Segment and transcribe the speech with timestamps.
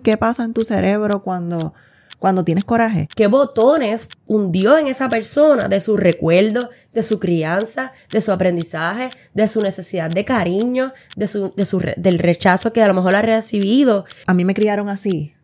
[0.00, 1.74] ¿Qué pasa en tu cerebro cuando,
[2.18, 3.08] cuando tienes coraje?
[3.14, 9.10] ¿Qué botones hundió en esa persona de su recuerdo, de su crianza, de su aprendizaje,
[9.34, 13.14] de su necesidad de cariño, de su, de su, del rechazo que a lo mejor
[13.14, 14.04] ha recibido?
[14.26, 15.34] A mí me criaron así.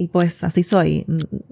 [0.00, 1.04] Y pues así soy.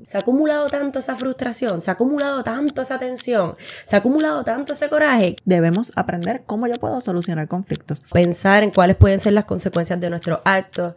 [0.06, 3.54] Se ha acumulado tanto esa frustración, se ha acumulado tanto esa tensión,
[3.84, 5.34] se ha acumulado tanto ese coraje.
[5.44, 8.02] Debemos aprender cómo yo puedo solucionar conflictos.
[8.12, 10.94] Pensar en cuáles pueden ser las consecuencias de nuestros actos.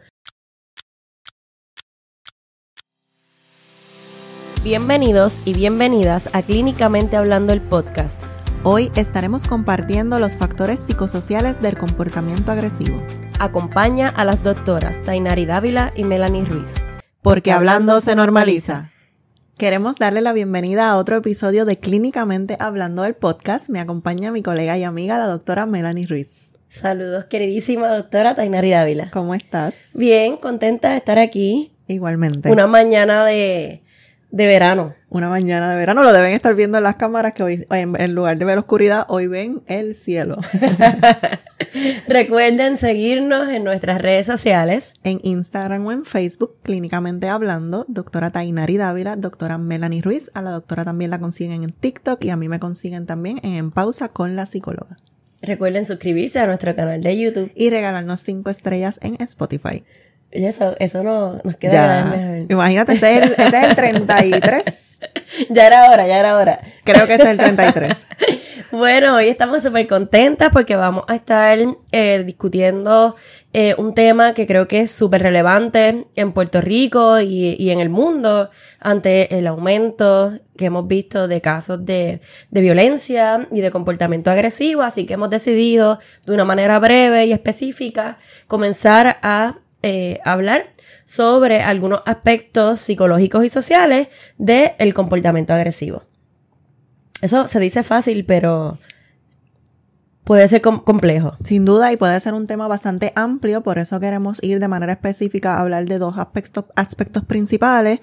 [4.62, 8.22] Bienvenidos y bienvenidas a Clínicamente Hablando el podcast.
[8.62, 13.02] Hoy estaremos compartiendo los factores psicosociales del comportamiento agresivo.
[13.38, 16.74] Acompaña a las doctoras Tainari Dávila y Melanie Ruiz.
[17.22, 18.90] Porque hablando se normaliza.
[19.56, 23.70] Queremos darle la bienvenida a otro episodio de Clínicamente Hablando del podcast.
[23.70, 26.50] Me acompaña mi colega y amiga, la doctora Melanie Ruiz.
[26.68, 29.10] Saludos, queridísima doctora Tainari Dávila.
[29.10, 29.88] ¿Cómo estás?
[29.94, 31.72] Bien, contenta de estar aquí.
[31.86, 32.52] Igualmente.
[32.52, 33.82] Una mañana de,
[34.30, 34.94] de verano.
[35.08, 36.02] Una mañana de verano.
[36.02, 39.26] Lo deben estar viendo en las cámaras que hoy, en, lugar de ver oscuridad, hoy
[39.26, 40.36] ven el cielo.
[42.08, 44.94] Recuerden seguirnos en nuestras redes sociales.
[45.02, 50.30] En Instagram o en Facebook, clínicamente hablando, doctora Tainari Dávila, doctora Melanie Ruiz.
[50.34, 53.54] A la doctora también la consiguen en TikTok y a mí me consiguen también en
[53.54, 54.96] En Pausa con la psicóloga.
[55.42, 57.50] Recuerden suscribirse a nuestro canal de YouTube.
[57.54, 59.82] Y regalarnos cinco estrellas en Spotify.
[60.32, 64.98] Y eso, eso no nos queda Imagínate, este es, el, este es el 33.
[65.48, 66.60] ya era hora, ya era hora.
[66.84, 68.06] Creo que este es el 33.
[68.70, 71.58] bueno, hoy estamos súper contentas porque vamos a estar
[71.90, 73.16] eh, discutiendo
[73.52, 77.80] eh, un tema que creo que es súper relevante en Puerto Rico y, y, en
[77.80, 83.72] el mundo ante el aumento que hemos visto de casos de, de violencia y de
[83.72, 84.82] comportamiento agresivo.
[84.82, 90.72] Así que hemos decidido de una manera breve y específica comenzar a eh, hablar
[91.04, 96.04] sobre algunos aspectos psicológicos y sociales del comportamiento agresivo.
[97.22, 98.78] Eso se dice fácil, pero
[100.24, 101.36] puede ser complejo.
[101.42, 104.92] Sin duda, y puede ser un tema bastante amplio, por eso queremos ir de manera
[104.92, 108.00] específica a hablar de dos aspectos, aspectos principales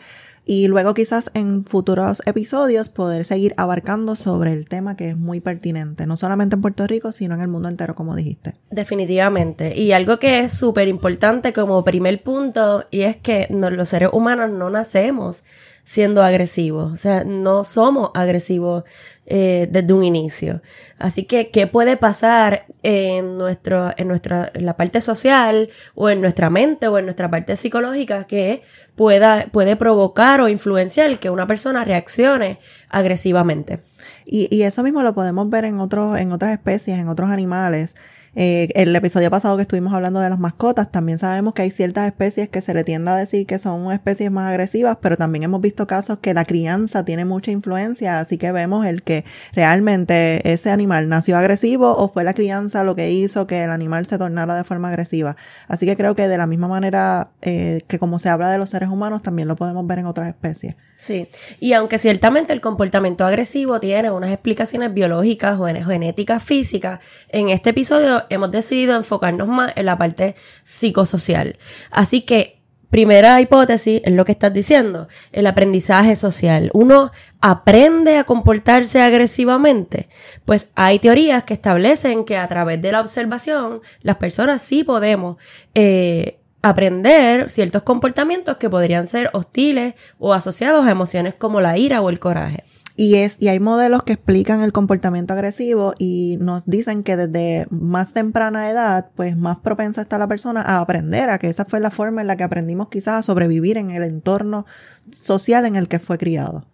[0.47, 5.41] y luego quizás en futuros episodios poder seguir abarcando sobre el tema que es muy
[5.41, 8.55] pertinente, no solamente en Puerto Rico, sino en el mundo entero, como dijiste.
[8.71, 9.77] Definitivamente.
[9.77, 14.49] Y algo que es súper importante como primer punto, y es que los seres humanos
[14.49, 15.43] no nacemos
[15.87, 16.91] siendo agresivos.
[16.91, 18.83] O sea, no somos agresivos
[19.25, 20.61] eh, desde un inicio.
[20.99, 26.19] Así que, ¿qué puede pasar en nuestro, en nuestra, en la parte social o en
[26.19, 28.63] nuestra mente o en nuestra parte psicológica que
[28.97, 32.59] pueda, puede provocar o influenciar que una persona reaccione
[32.89, 33.79] agresivamente?
[34.25, 37.95] Y, y eso mismo lo podemos ver en otros, en otras especies, en otros animales.
[38.39, 42.05] Eh, el episodio pasado que estuvimos hablando de las mascotas, también sabemos que hay ciertas
[42.05, 45.59] especies que se le tiende a decir que son especies más agresivas, pero también hemos
[45.59, 50.69] visto casos que la crianza tiene mucha influencia, así que vemos el que realmente ese
[50.69, 54.53] animal nació agresivo o fue la crianza lo que hizo que el animal se tornara
[54.53, 55.35] de forma agresiva.
[55.67, 58.69] Así que creo que de la misma manera eh, que como se habla de los
[58.69, 60.75] seres humanos, también lo podemos ver en otras especies.
[60.99, 66.99] Sí, y aunque ciertamente el comportamiento agresivo tiene unas explicaciones biológicas o genéticas físicas,
[67.29, 71.55] en este episodio hemos decidido enfocarnos más en la parte psicosocial.
[71.91, 76.71] Así que, primera hipótesis es lo que estás diciendo, el aprendizaje social.
[76.73, 80.09] Uno aprende a comportarse agresivamente.
[80.45, 85.37] Pues hay teorías que establecen que a través de la observación las personas sí podemos
[85.75, 92.01] eh, aprender ciertos comportamientos que podrían ser hostiles o asociados a emociones como la ira
[92.01, 92.63] o el coraje.
[92.99, 97.67] Y es, y hay modelos que explican el comportamiento agresivo y nos dicen que desde
[97.69, 101.79] más temprana edad, pues más propensa está la persona a aprender, a que esa fue
[101.79, 104.65] la forma en la que aprendimos quizás a sobrevivir en el entorno
[105.11, 106.65] social en el que fue criado.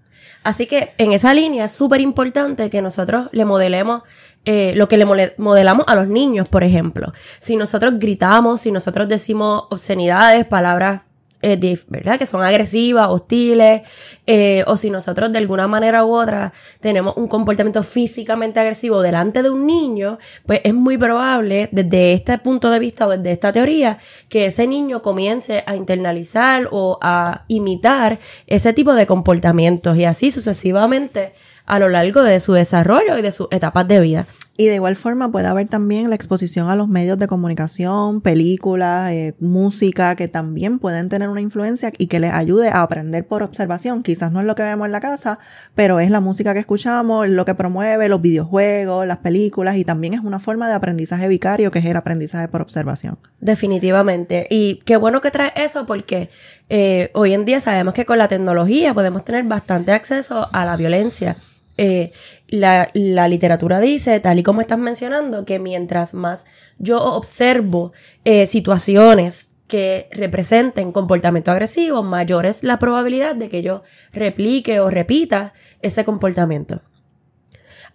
[0.43, 4.03] Así que en esa línea es súper importante que nosotros le modelemos
[4.45, 5.05] eh, lo que le
[5.37, 7.13] modelamos a los niños, por ejemplo.
[7.39, 11.03] Si nosotros gritamos, si nosotros decimos obscenidades, palabras
[11.43, 12.17] eh, ¿verdad?
[12.17, 13.81] Que son agresivas, hostiles,
[14.25, 19.43] eh, o si nosotros de alguna manera u otra tenemos un comportamiento físicamente agresivo delante
[19.43, 23.51] de un niño, pues es muy probable desde este punto de vista o desde esta
[23.51, 23.97] teoría
[24.29, 30.31] que ese niño comience a internalizar o a imitar ese tipo de comportamientos y así
[30.31, 31.33] sucesivamente
[31.65, 34.25] a lo largo de su desarrollo y de sus etapas de vida.
[34.55, 39.11] Y de igual forma puede haber también la exposición a los medios de comunicación, películas,
[39.11, 43.41] eh, música, que también pueden tener una influencia y que les ayude a aprender por
[43.41, 44.03] observación.
[44.03, 45.39] Quizás no es lo que vemos en la casa,
[45.73, 50.13] pero es la música que escuchamos, lo que promueve, los videojuegos, las películas y también
[50.13, 53.17] es una forma de aprendizaje vicario que es el aprendizaje por observación.
[53.39, 54.45] Definitivamente.
[54.51, 56.29] Y qué bueno que trae eso porque
[56.69, 60.75] eh, hoy en día sabemos que con la tecnología podemos tener bastante acceso a la
[60.77, 61.37] violencia
[61.77, 62.11] eh,
[62.47, 66.45] la, la, literatura dice, tal y como estás mencionando, que mientras más
[66.77, 67.93] yo observo
[68.25, 73.81] eh, situaciones que representen comportamiento agresivo, mayor es la probabilidad de que yo
[74.11, 76.81] replique o repita ese comportamiento.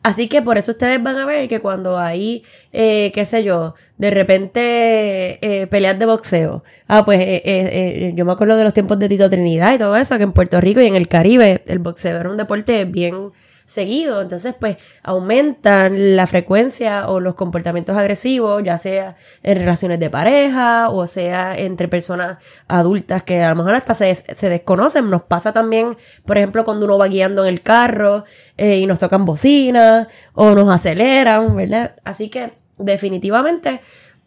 [0.02, 3.75] Así que por eso ustedes van a ver que cuando hay, eh, qué sé yo,
[3.96, 7.42] de repente eh, peleas de boxeo, ah, pues
[8.14, 10.60] yo me acuerdo de los tiempos de Tito Trinidad y todo eso, que en Puerto
[10.60, 13.30] Rico y en el Caribe el boxeo era un deporte bien
[13.69, 14.23] seguido.
[14.23, 20.88] Entonces, pues aumentan la frecuencia o los comportamientos agresivos, ya sea en relaciones de pareja
[20.88, 25.11] o sea entre personas adultas que a lo mejor hasta se, se desconocen.
[25.11, 28.25] Nos pasa también, por ejemplo, cuando uno va guiando en el carro
[28.56, 31.94] eh, y nos tocan bocinas o nos aceleran, ¿verdad?
[32.05, 33.81] Así que definitivamente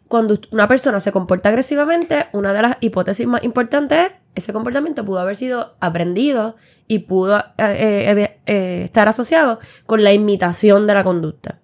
[0.06, 5.04] cuando una persona se comporta agresivamente, una de las hipótesis más importantes es ese comportamiento
[5.04, 6.56] pudo haber sido aprendido
[6.88, 11.60] y pudo eh, eh, eh, estar asociado con la imitación de la conducta.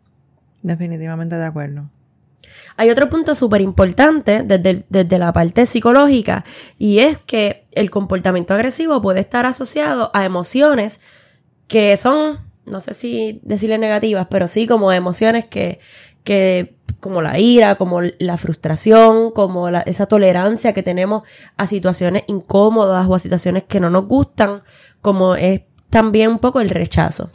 [0.62, 1.90] Definitivamente de acuerdo.
[2.76, 6.44] Hay otro punto súper importante desde, desde la parte psicológica
[6.78, 11.00] y es que el comportamiento agresivo puede estar asociado a emociones
[11.66, 15.80] que son, no sé si decirle negativas, pero sí como emociones que,
[16.24, 21.22] que como la ira, como la frustración, como esa tolerancia que tenemos
[21.56, 24.62] a situaciones incómodas o a situaciones que no nos gustan,
[25.00, 27.30] como es también un poco el rechazo.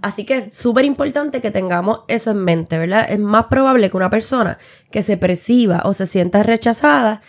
[0.00, 3.06] Así que es súper importante que tengamos eso en mente, ¿verdad?
[3.08, 4.58] Es más probable que una persona
[4.90, 7.22] que se perciba o se sienta rechazada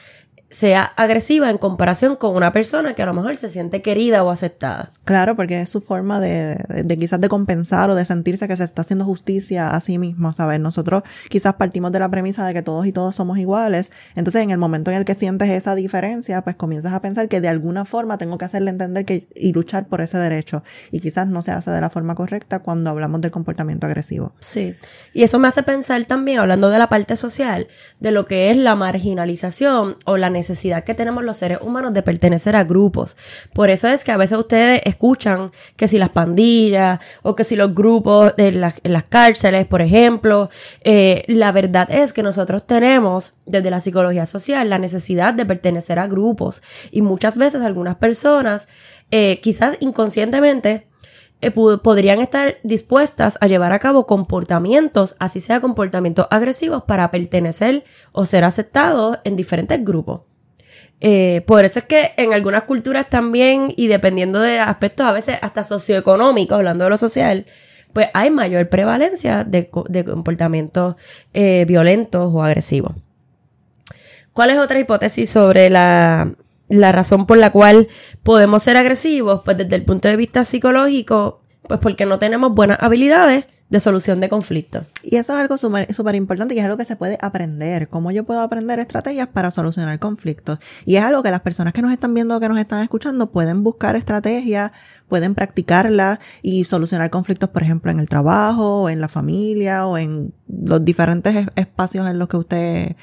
[0.53, 4.29] sea agresiva en comparación con una persona que a lo mejor se siente querida o
[4.29, 4.91] aceptada.
[5.03, 8.63] Claro, porque es su forma de, de, quizás de compensar o de sentirse que se
[8.63, 10.59] está haciendo justicia a sí mismo, ¿sabes?
[10.59, 14.51] Nosotros quizás partimos de la premisa de que todos y todos somos iguales, entonces en
[14.51, 17.83] el momento en el que sientes esa diferencia, pues comienzas a pensar que de alguna
[17.83, 20.61] forma tengo que hacerle entender que y luchar por ese derecho
[20.91, 24.33] y quizás no se hace de la forma correcta cuando hablamos del comportamiento agresivo.
[24.39, 24.75] Sí,
[25.13, 27.67] y eso me hace pensar también, hablando de la parte social,
[27.99, 31.93] de lo que es la marginalización o la necesidad necesidad que tenemos los seres humanos
[31.93, 33.15] de pertenecer a grupos.
[33.53, 37.55] Por eso es que a veces ustedes escuchan que si las pandillas o que si
[37.55, 40.49] los grupos en, las cárceles, por ejemplo,
[40.81, 45.99] eh, la verdad es que nosotros tenemos desde la psicología social la necesidad de pertenecer
[45.99, 46.61] a grupos
[46.91, 48.67] y muchas veces algunas personas
[49.11, 50.87] eh, quizás inconscientemente
[51.43, 57.83] eh, podrían estar dispuestas a llevar a cabo comportamientos, así sea comportamientos agresivos, para pertenecer
[58.13, 60.21] o ser aceptados en diferentes grupos.
[61.05, 65.37] Eh, por eso es que en algunas culturas también, y dependiendo de aspectos a veces
[65.41, 67.45] hasta socioeconómicos, hablando de lo social,
[67.91, 70.95] pues hay mayor prevalencia de, comportamientos
[71.33, 72.93] eh, violentos o agresivos.
[74.31, 76.33] ¿Cuál es otra hipótesis sobre la,
[76.69, 77.89] la razón por la cual
[78.23, 79.41] podemos ser agresivos?
[79.43, 84.19] Pues desde el punto de vista psicológico, pues porque no tenemos buenas habilidades de solución
[84.19, 84.83] de conflictos.
[85.01, 87.87] Y eso es algo súper importante y es algo que se puede aprender.
[87.89, 90.59] ¿Cómo yo puedo aprender estrategias para solucionar conflictos?
[90.85, 93.63] Y es algo que las personas que nos están viendo que nos están escuchando pueden
[93.63, 94.71] buscar estrategias,
[95.07, 99.97] pueden practicarlas y solucionar conflictos, por ejemplo, en el trabajo, o en la familia, o
[99.97, 102.95] en los diferentes espacios en los que usted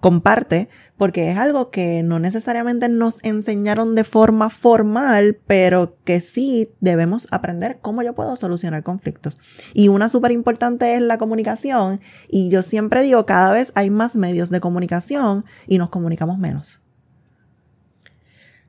[0.00, 0.68] comparte,
[0.98, 7.28] porque es algo que no necesariamente nos enseñaron de forma formal, pero que sí debemos
[7.30, 9.38] aprender cómo yo puedo solucionar conflictos.
[9.72, 14.16] Y una súper importante es la comunicación, y yo siempre digo, cada vez hay más
[14.16, 16.80] medios de comunicación y nos comunicamos menos.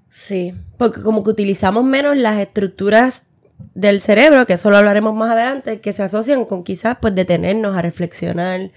[0.07, 3.27] Sí, porque como que utilizamos menos las estructuras
[3.74, 7.75] del cerebro, que eso lo hablaremos más adelante, que se asocian con quizás pues detenernos
[7.75, 8.71] a reflexionar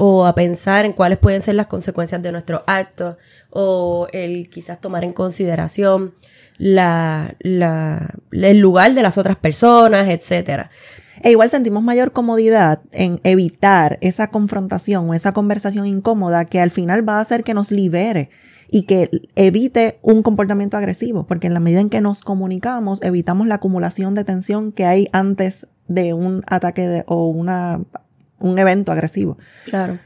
[0.00, 3.16] o a pensar en cuáles pueden ser las consecuencias de nuestros actos
[3.50, 6.14] o el quizás tomar en consideración
[6.56, 10.70] la, la, el lugar de las otras personas, etcétera.
[11.24, 16.70] E igual sentimos mayor comodidad en evitar esa confrontación o esa conversación incómoda que al
[16.70, 18.30] final va a hacer que nos libere
[18.70, 23.48] y que evite un comportamiento agresivo, porque en la medida en que nos comunicamos, evitamos
[23.48, 27.80] la acumulación de tensión que hay antes de un ataque de, o una
[28.40, 29.38] un evento agresivo.
[29.64, 29.98] Claro.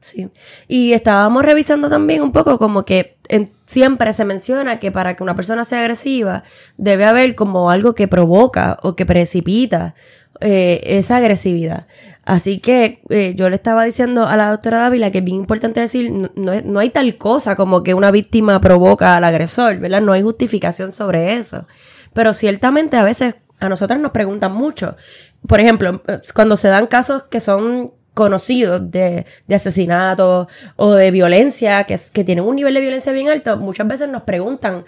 [0.00, 0.28] Sí.
[0.66, 3.18] Y estábamos revisando también un poco como que
[3.66, 6.42] siempre se menciona que para que una persona sea agresiva
[6.76, 9.94] debe haber como algo que provoca o que precipita
[10.40, 11.86] eh, esa agresividad.
[12.24, 15.80] Así que eh, yo le estaba diciendo a la doctora Dávila que es bien importante
[15.80, 16.30] decir, no,
[16.64, 20.02] no, hay tal cosa como que una víctima provoca al agresor, ¿verdad?
[20.02, 21.66] No hay justificación sobre eso.
[22.12, 24.96] Pero ciertamente a veces a nosotros nos preguntan mucho.
[25.46, 26.02] Por ejemplo,
[26.34, 32.24] cuando se dan casos que son conocidos de, de asesinato o de violencia, que, que
[32.24, 34.84] tienen un nivel de violencia bien alto, muchas veces nos preguntan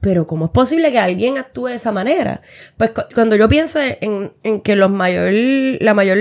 [0.00, 2.42] pero ¿cómo es posible que alguien actúe de esa manera?
[2.76, 6.18] Pues cuando yo pienso en, en que los mayor, la mayor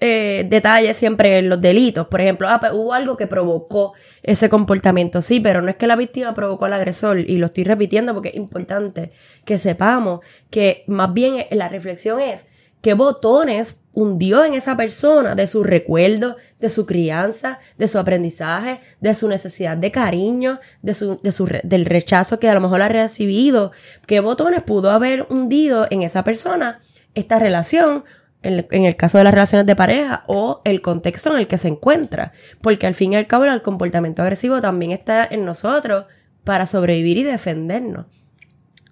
[0.00, 4.48] eh, detalle siempre en los delitos, por ejemplo, ah, pues hubo algo que provocó ese
[4.48, 8.14] comportamiento, sí, pero no es que la víctima provocó al agresor, y lo estoy repitiendo
[8.14, 9.10] porque es importante
[9.44, 12.46] que sepamos que más bien la reflexión es
[12.80, 18.80] qué botones hundió en esa persona de su recuerdo, de su crianza, de su aprendizaje,
[19.00, 22.82] de su necesidad de cariño, de su, de su del rechazo que a lo mejor
[22.82, 23.72] ha recibido,
[24.06, 26.78] qué botones pudo haber hundido en esa persona
[27.14, 28.04] esta relación
[28.42, 31.58] en, en, el caso de las relaciones de pareja o el contexto en el que
[31.58, 36.06] se encuentra, porque al fin y al cabo el comportamiento agresivo también está en nosotros
[36.44, 38.06] para sobrevivir y defendernos.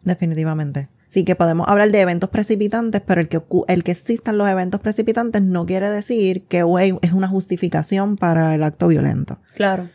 [0.02, 0.88] Definitivamente.
[1.08, 4.80] Sí que podemos hablar de eventos precipitantes, pero el que, el que existan los eventos
[4.80, 6.58] precipitantes no quiere decir que
[7.02, 9.38] es una justificación para el acto violento.
[9.54, 9.88] Claro.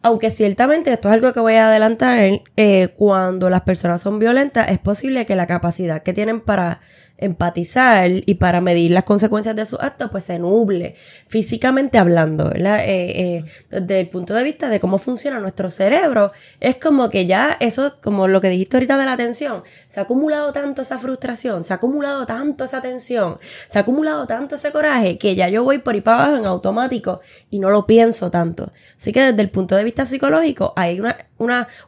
[0.00, 4.68] Aunque ciertamente esto es algo que voy a adelantar, eh, cuando las personas son violentas
[4.70, 6.80] es posible que la capacidad que tienen para
[7.22, 10.94] empatizar y para medir las consecuencias de sus actos, pues se nuble
[11.26, 12.80] físicamente hablando, ¿verdad?
[12.84, 17.26] Eh, eh, desde el punto de vista de cómo funciona nuestro cerebro, es como que
[17.26, 20.98] ya eso, como lo que dijiste ahorita de la atención, se ha acumulado tanto esa
[20.98, 23.36] frustración, se ha acumulado tanto esa tensión,
[23.68, 26.46] se ha acumulado tanto ese coraje, que ya yo voy por ahí para abajo en
[26.46, 28.72] automático y no lo pienso tanto.
[28.96, 31.16] Así que desde el punto de vista psicológico, hay una,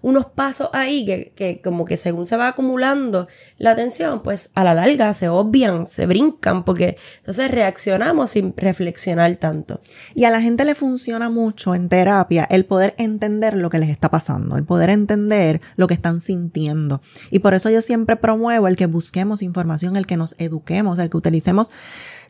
[0.02, 4.64] unos pasos ahí que, que como que según se va acumulando la tensión, pues a
[4.64, 9.80] la larga se obvian, se brincan, porque entonces reaccionamos sin reflexionar tanto.
[10.14, 13.90] Y a la gente le funciona mucho en terapia el poder entender lo que les
[13.90, 17.00] está pasando, el poder entender lo que están sintiendo.
[17.30, 21.10] Y por eso yo siempre promuevo el que busquemos información, el que nos eduquemos, el
[21.10, 21.70] que utilicemos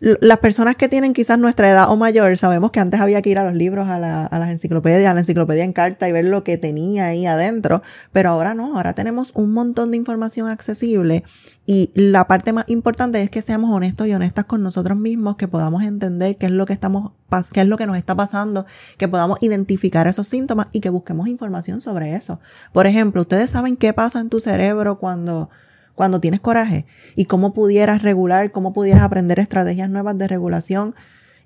[0.01, 3.39] las personas que tienen quizás nuestra edad o mayor, sabemos que antes había que ir
[3.39, 6.25] a los libros, a, la, a las enciclopedias, a la enciclopedia en carta y ver
[6.25, 7.83] lo que tenía ahí adentro,
[8.13, 11.25] pero ahora no, ahora tenemos un montón de información accesible
[11.67, 15.49] y la parte más importante es que seamos honestos y honestas con nosotros mismos, que
[15.49, 17.13] podamos entender qué es lo que estamos,
[17.53, 18.67] qué es lo que nos está pasando,
[18.99, 22.41] que podamos identificar esos síntomas y que busquemos información sobre eso.
[22.73, 25.49] Por ejemplo, ustedes saben qué pasa en tu cerebro cuando
[25.95, 26.87] cuando tienes coraje
[27.17, 30.95] y cómo pudieras regular, cómo pudieras aprender estrategias nuevas de regulación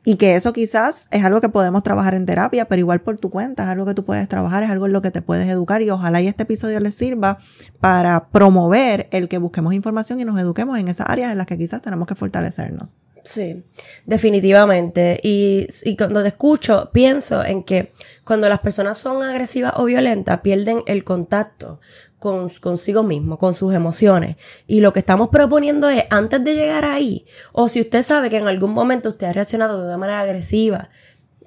[0.05, 3.31] y que eso quizás es algo que podemos trabajar en terapia, pero igual por tu
[3.31, 5.83] cuenta, es algo que tú puedes trabajar, es algo en lo que te puedes educar
[5.83, 7.37] y ojalá y este episodio les sirva
[7.81, 11.59] para promover el que busquemos información y nos eduquemos en esas áreas en las que
[11.59, 12.97] quizás tenemos que fortalecernos.
[13.25, 13.63] Sí,
[14.07, 15.21] definitivamente.
[15.23, 17.93] Y, y, cuando te escucho, pienso en que
[18.25, 21.81] cuando las personas son agresivas o violentas, pierden el contacto
[22.19, 24.37] con, consigo mismo, con sus emociones.
[24.67, 28.37] Y lo que estamos proponiendo es, antes de llegar ahí, o si usted sabe que
[28.37, 30.91] en algún momento usted ha reaccionado de una manera agresiva,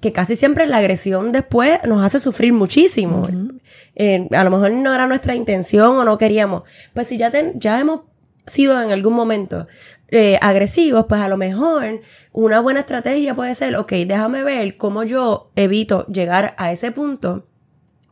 [0.02, 3.28] que casi siempre la agresión después nos hace sufrir muchísimo.
[3.96, 6.64] Eh, a lo mejor no era nuestra intención o no queríamos.
[6.94, 8.02] Pues si ya, ya hemos
[8.48, 9.68] sido en algún momento
[10.08, 12.02] eh, agresivos, pues a lo mejor
[12.32, 17.46] una buena estrategia puede ser, ok, déjame ver cómo yo evito llegar a ese punto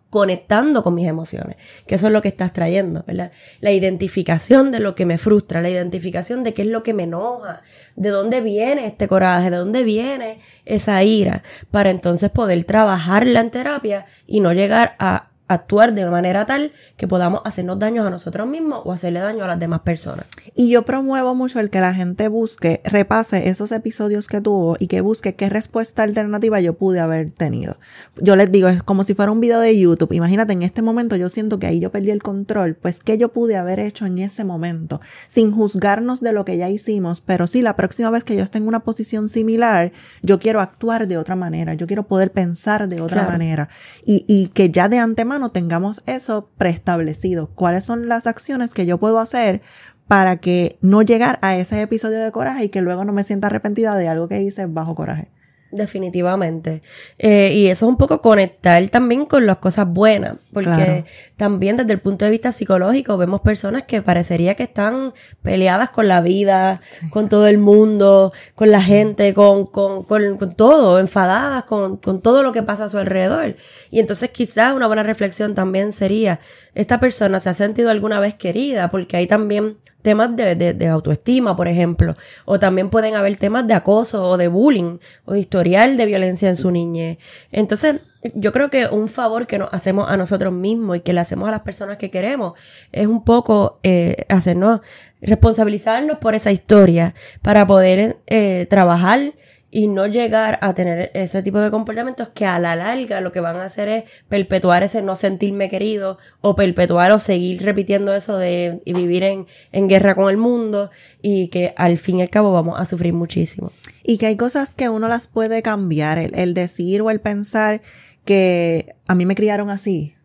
[0.10, 3.32] conectando con mis emociones, que eso es lo que estás trayendo, ¿verdad?
[3.62, 7.04] La identificación de lo que me frustra, la identificación de qué es lo que me
[7.04, 7.62] enoja,
[7.96, 13.52] de dónde viene este coraje, de dónde viene esa ira, para entonces poder trabajarla en
[13.52, 18.48] terapia y no llegar a actuar de manera tal que podamos hacernos daños a nosotros
[18.48, 20.26] mismos o hacerle daño a las demás personas.
[20.56, 24.88] Y yo promuevo mucho el que la gente busque, repase esos episodios que tuvo y
[24.88, 27.78] que busque qué respuesta alternativa yo pude haber tenido.
[28.22, 30.14] Yo les digo, es como si fuera un video de YouTube.
[30.14, 33.32] Imagínate, en este momento yo siento que ahí yo perdí el control, pues qué yo
[33.32, 37.64] pude haber hecho en ese momento, sin juzgarnos de lo que ya hicimos, pero sí,
[37.64, 39.92] la próxima vez que yo esté en una posición similar,
[40.22, 43.70] yo quiero actuar de otra manera, yo quiero poder pensar de otra manera
[44.06, 47.48] y, y que ya de antemano no tengamos eso preestablecido.
[47.56, 49.62] ¿Cuáles son las acciones que yo puedo hacer
[50.08, 53.48] para que no llegar a ese episodio de coraje y que luego no me sienta
[53.48, 55.32] arrepentida de algo que hice bajo coraje?
[55.72, 56.82] Definitivamente.
[57.20, 61.06] Eh, y eso es un poco conectar también con las cosas buenas, porque
[61.38, 66.08] también desde el punto de vista psicológico vemos personas que parecería que están peleadas con
[66.08, 66.80] la vida,
[67.12, 72.22] con todo el mundo, con la gente, con, con, con, con todo, enfadadas con, con
[72.22, 73.56] todo lo que pasa a su alrededor.
[73.92, 76.40] Y entonces quizás una buena reflexión también sería,
[76.74, 80.88] esta persona se ha sentido alguna vez querida, porque hay también temas de, de, de,
[80.88, 82.16] autoestima, por ejemplo,
[82.46, 86.50] o también pueden haber temas de acoso o de bullying o de historial de violencia
[86.50, 87.18] en su niñez.
[87.52, 88.02] Entonces,
[88.34, 91.48] yo creo que un favor que nos hacemos a nosotros mismos y que le hacemos
[91.48, 92.54] a las personas que queremos
[92.92, 94.82] es un poco eh, hacernos
[95.22, 99.34] responsabilizarnos por esa historia para poder eh, trabajar
[99.72, 103.40] y no llegar a tener ese tipo de comportamientos que a la larga lo que
[103.40, 108.38] van a hacer es perpetuar ese no sentirme querido o perpetuar o seguir repitiendo eso
[108.38, 110.90] de vivir en, en guerra con el mundo
[111.22, 113.72] y que al fin y al cabo vamos a sufrir muchísimo.
[114.04, 117.82] Y que hay cosas que uno las puede cambiar, el, el decir o el pensar
[118.26, 120.16] que a mí me criaron así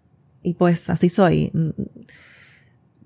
[0.43, 1.51] y pues así soy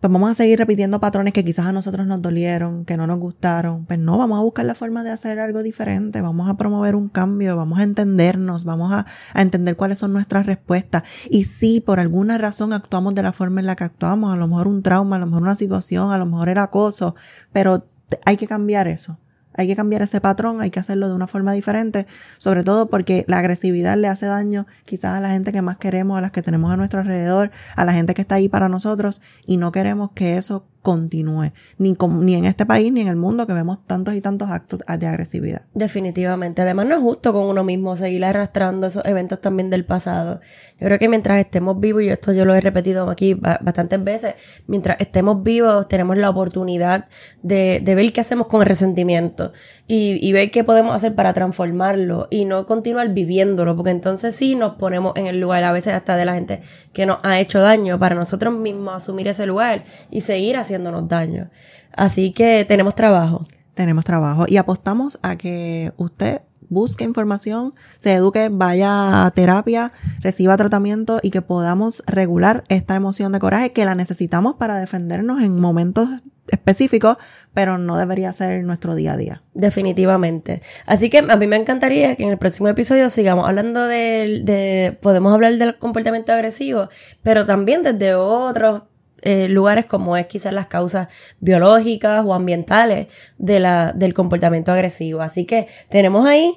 [0.00, 3.18] pues vamos a seguir repitiendo patrones que quizás a nosotros nos dolieron, que no nos
[3.18, 3.84] gustaron.
[3.84, 7.08] Pues no, vamos a buscar la forma de hacer algo diferente, vamos a promover un
[7.08, 11.02] cambio, vamos a entendernos, vamos a, entender cuáles son nuestras respuestas.
[11.30, 14.46] Y si por alguna razón actuamos de la forma en la que actuamos, a lo
[14.46, 17.16] mejor un trauma, a lo mejor una situación, a lo mejor era acoso,
[17.52, 17.84] pero
[18.24, 19.18] hay que cambiar eso.
[19.58, 22.06] Hay que cambiar ese patrón, hay que hacerlo de una forma diferente,
[22.38, 26.16] sobre todo porque la agresividad le hace daño quizás a la gente que más queremos,
[26.16, 29.20] a las que tenemos a nuestro alrededor, a la gente que está ahí para nosotros
[29.46, 33.46] y no queremos que eso continúe, ni, ni en este país ni en el mundo
[33.46, 35.66] que vemos tantos y tantos actos de agresividad.
[35.74, 40.40] Definitivamente, además no es justo con uno mismo seguir arrastrando esos eventos también del pasado.
[40.80, 44.34] Yo creo que mientras estemos vivos, y esto yo lo he repetido aquí bastantes veces,
[44.66, 47.04] mientras estemos vivos tenemos la oportunidad
[47.42, 49.52] de, de ver qué hacemos con el resentimiento
[49.86, 54.54] y, y ver qué podemos hacer para transformarlo y no continuar viviéndolo, porque entonces sí
[54.54, 56.62] nos ponemos en el lugar a veces hasta de la gente
[56.94, 61.08] que nos ha hecho daño para nosotros mismos asumir ese lugar y seguir haciendo haciéndonos
[61.08, 61.50] daño.
[61.94, 63.46] Así que tenemos trabajo.
[63.74, 70.56] Tenemos trabajo y apostamos a que usted busque información, se eduque, vaya a terapia, reciba
[70.56, 75.58] tratamiento y que podamos regular esta emoción de coraje que la necesitamos para defendernos en
[75.58, 76.08] momentos
[76.48, 77.16] específicos,
[77.54, 79.42] pero no debería ser nuestro día a día.
[79.54, 80.62] Definitivamente.
[80.86, 84.98] Así que a mí me encantaría que en el próximo episodio sigamos hablando de, de
[85.00, 86.88] podemos hablar del comportamiento agresivo,
[87.22, 88.82] pero también desde otros
[89.22, 91.08] eh, lugares como es quizás las causas
[91.40, 93.08] biológicas o ambientales
[93.38, 95.20] de la, del comportamiento agresivo.
[95.20, 96.52] Así que tenemos ahí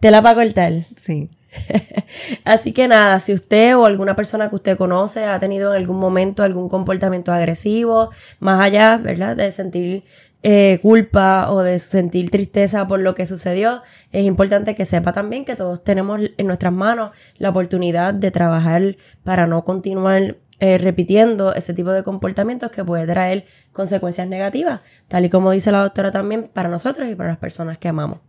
[0.00, 0.72] tela para cortar.
[0.96, 1.30] Sí.
[2.44, 5.98] Así que nada, si usted o alguna persona que usted conoce ha tenido en algún
[5.98, 9.36] momento algún comportamiento agresivo, más allá, ¿verdad?
[9.36, 10.04] De sentir
[10.42, 13.82] eh, culpa o de sentir tristeza por lo que sucedió,
[14.12, 18.96] es importante que sepa también que todos tenemos en nuestras manos la oportunidad de trabajar
[19.24, 25.24] para no continuar eh, repitiendo ese tipo de comportamientos que puede traer consecuencias negativas, tal
[25.24, 28.20] y como dice la doctora también para nosotros y para las personas que amamos.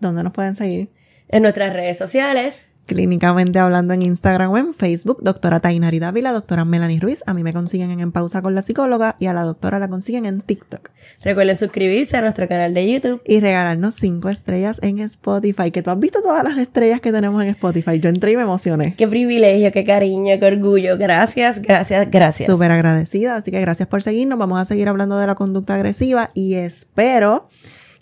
[0.00, 0.90] ¿Dónde nos pueden seguir?
[1.28, 6.64] En nuestras redes sociales clínicamente hablando en Instagram o en Facebook, doctora Tainari Dávila, doctora
[6.64, 7.22] Melanie Ruiz.
[7.28, 10.26] A mí me consiguen en Pausa con la psicóloga y a la doctora la consiguen
[10.26, 10.90] en TikTok.
[11.22, 13.22] Recuerden suscribirse a nuestro canal de YouTube.
[13.24, 17.40] Y regalarnos cinco estrellas en Spotify, que tú has visto todas las estrellas que tenemos
[17.44, 18.00] en Spotify.
[18.00, 18.96] Yo entré y me emocioné.
[18.96, 20.98] Qué privilegio, qué cariño, qué orgullo.
[20.98, 22.50] Gracias, gracias, gracias.
[22.50, 24.36] Súper agradecida, así que gracias por seguirnos.
[24.36, 27.46] Vamos a seguir hablando de la conducta agresiva y espero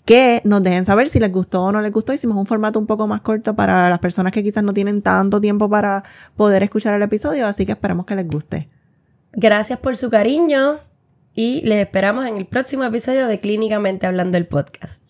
[0.09, 2.11] que nos dejen saber si les gustó o no les gustó.
[2.13, 5.39] Hicimos un formato un poco más corto para las personas que quizás no tienen tanto
[5.39, 6.03] tiempo para
[6.35, 8.69] poder escuchar el episodio, así que esperamos que les guste.
[9.33, 10.77] Gracias por su cariño
[11.35, 15.08] y les esperamos en el próximo episodio de Clínicamente Hablando el Podcast.